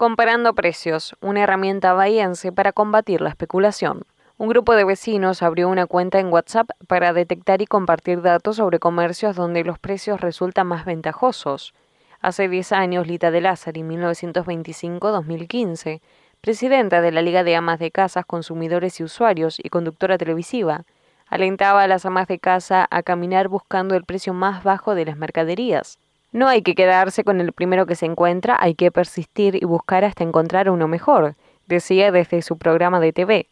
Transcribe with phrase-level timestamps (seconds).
[0.00, 4.04] Comparando precios, una herramienta bahiense para combatir la especulación.
[4.38, 8.78] Un grupo de vecinos abrió una cuenta en WhatsApp para detectar y compartir datos sobre
[8.78, 11.74] comercios donde los precios resultan más ventajosos.
[12.22, 16.00] Hace 10 años, Lita de Lázari, 1925-2015,
[16.40, 20.86] presidenta de la Liga de Amas de Casas, Consumidores y Usuarios y conductora televisiva,
[21.26, 25.18] alentaba a las amas de casa a caminar buscando el precio más bajo de las
[25.18, 25.98] mercaderías.
[26.32, 30.04] No hay que quedarse con el primero que se encuentra, hay que persistir y buscar
[30.04, 31.34] hasta encontrar uno mejor,
[31.66, 33.48] decía desde su programa de TV.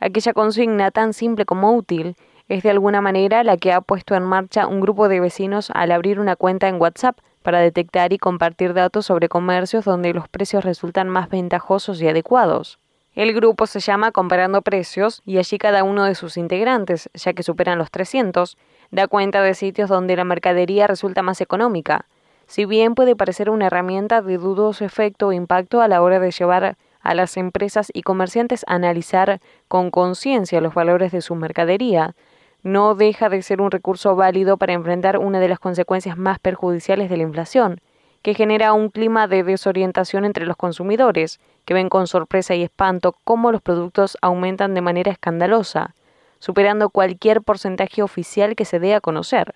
[0.00, 2.16] Aquella consigna tan simple como útil
[2.48, 5.92] es de alguna manera la que ha puesto en marcha un grupo de vecinos al
[5.92, 10.64] abrir una cuenta en WhatsApp para detectar y compartir datos sobre comercios donde los precios
[10.64, 12.80] resultan más ventajosos y adecuados.
[13.14, 17.42] El grupo se llama Comparando Precios y allí cada uno de sus integrantes, ya que
[17.42, 18.56] superan los 300,
[18.92, 22.06] da cuenta de sitios donde la mercadería resulta más económica,
[22.46, 26.30] si bien puede parecer una herramienta de dudoso efecto o impacto a la hora de
[26.30, 32.14] llevar a las empresas y comerciantes a analizar con conciencia los valores de su mercadería,
[32.62, 37.08] no deja de ser un recurso válido para enfrentar una de las consecuencias más perjudiciales
[37.08, 37.80] de la inflación,
[38.22, 43.16] que genera un clima de desorientación entre los consumidores, que ven con sorpresa y espanto
[43.24, 45.94] cómo los productos aumentan de manera escandalosa,
[46.38, 49.54] superando cualquier porcentaje oficial que se dé a conocer.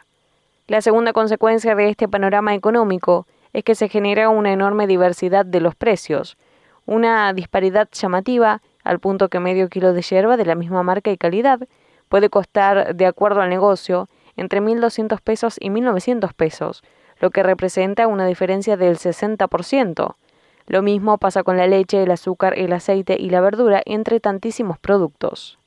[0.66, 5.60] La segunda consecuencia de este panorama económico es que se genera una enorme diversidad de
[5.60, 6.36] los precios,
[6.86, 11.16] una disparidad llamativa al punto que medio kilo de hierba de la misma marca y
[11.16, 11.60] calidad
[12.08, 16.82] puede costar, de acuerdo al negocio, entre 1.200 pesos y 1.900 pesos,
[17.20, 20.14] lo que representa una diferencia del 60%.
[20.66, 24.78] Lo mismo pasa con la leche, el azúcar, el aceite y la verdura, entre tantísimos
[24.78, 25.58] productos.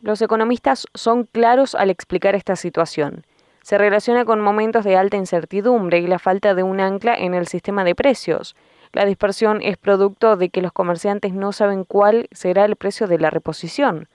[0.00, 3.24] Los economistas son claros al explicar esta situación.
[3.62, 7.46] Se relaciona con momentos de alta incertidumbre y la falta de un ancla en el
[7.46, 8.56] sistema de precios.
[8.92, 13.18] La dispersión es producto de que los comerciantes no saben cuál será el precio de
[13.18, 14.08] la reposición,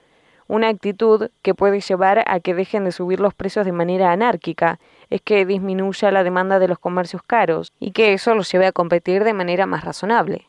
[0.48, 4.78] una actitud que puede llevar a que dejen de subir los precios de manera anárquica,
[5.10, 8.72] es que disminuya la demanda de los comercios caros y que eso los lleve a
[8.72, 10.46] competir de manera más razonable.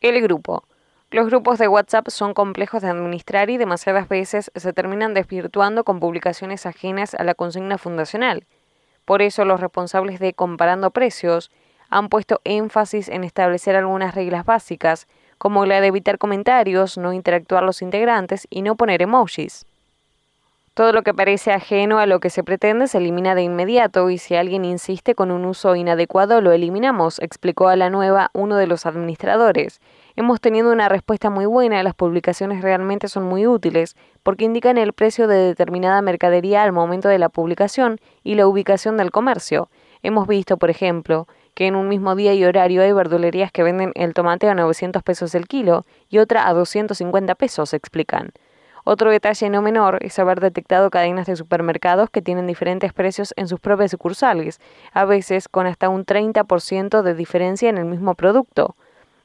[0.00, 0.64] El grupo.
[1.10, 6.00] Los grupos de WhatsApp son complejos de administrar y demasiadas veces se terminan desvirtuando con
[6.00, 8.44] publicaciones ajenas a la consigna fundacional.
[9.04, 11.50] Por eso los responsables de Comparando Precios
[11.88, 15.08] han puesto énfasis en establecer algunas reglas básicas,
[15.38, 19.64] como la de evitar comentarios, no interactuar los integrantes y no poner emojis.
[20.78, 24.18] Todo lo que parece ajeno a lo que se pretende se elimina de inmediato y
[24.18, 28.68] si alguien insiste con un uso inadecuado lo eliminamos, explicó a la nueva uno de
[28.68, 29.80] los administradores.
[30.14, 34.92] Hemos tenido una respuesta muy buena, las publicaciones realmente son muy útiles porque indican el
[34.92, 39.70] precio de determinada mercadería al momento de la publicación y la ubicación del comercio.
[40.04, 43.90] Hemos visto, por ejemplo, que en un mismo día y horario hay verdulerías que venden
[43.96, 48.30] el tomate a 900 pesos el kilo y otra a 250 pesos, explican.
[48.84, 53.48] Otro detalle no menor es haber detectado cadenas de supermercados que tienen diferentes precios en
[53.48, 54.60] sus propias sucursales,
[54.92, 58.76] a veces con hasta un 30% de diferencia en el mismo producto.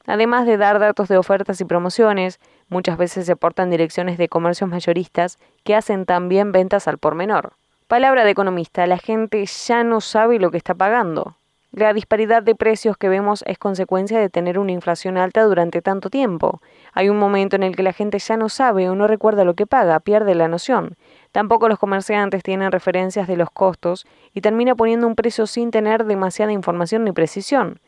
[0.06, 2.38] Además de dar datos de ofertas y promociones,
[2.68, 7.54] muchas veces se aportan direcciones de comercios mayoristas que hacen también ventas al por menor.
[7.88, 11.36] Palabra de economista, la gente ya no sabe lo que está pagando.
[11.76, 16.08] La disparidad de precios que vemos es consecuencia de tener una inflación alta durante tanto
[16.08, 16.62] tiempo.
[16.92, 19.54] Hay un momento en el que la gente ya no sabe o no recuerda lo
[19.54, 20.96] que paga, pierde la noción.
[21.32, 26.04] Tampoco los comerciantes tienen referencias de los costos y termina poniendo un precio sin tener
[26.04, 27.80] demasiada información ni precisión.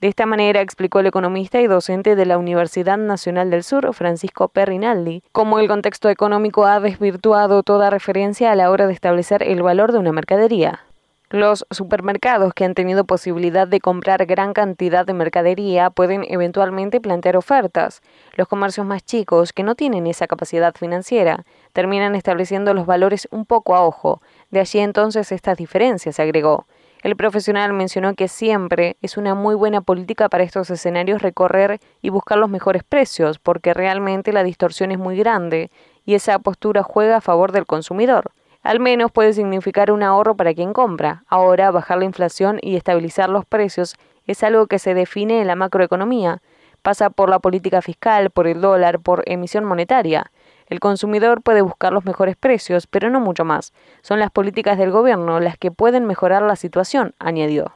[0.00, 4.50] De esta manera explicó el economista y docente de la Universidad Nacional del Sur, Francisco
[4.50, 9.64] Perrinaldi, cómo el contexto económico ha desvirtuado toda referencia a la hora de establecer el
[9.64, 10.84] valor de una mercadería.
[11.32, 17.38] Los supermercados que han tenido posibilidad de comprar gran cantidad de mercadería pueden eventualmente plantear
[17.38, 18.02] ofertas.
[18.34, 23.46] Los comercios más chicos, que no tienen esa capacidad financiera, terminan estableciendo los valores un
[23.46, 24.20] poco a ojo.
[24.50, 26.66] De allí entonces estas diferencias, agregó.
[27.02, 32.10] El profesional mencionó que siempre es una muy buena política para estos escenarios recorrer y
[32.10, 35.70] buscar los mejores precios, porque realmente la distorsión es muy grande
[36.04, 38.32] y esa postura juega a favor del consumidor.
[38.62, 41.24] Al menos puede significar un ahorro para quien compra.
[41.26, 45.56] Ahora, bajar la inflación y estabilizar los precios es algo que se define en la
[45.56, 46.42] macroeconomía.
[46.80, 50.30] Pasa por la política fiscal, por el dólar, por emisión monetaria.
[50.66, 53.72] El consumidor puede buscar los mejores precios, pero no mucho más.
[54.00, 57.66] Son las políticas del gobierno las que pueden mejorar la situación, añadió.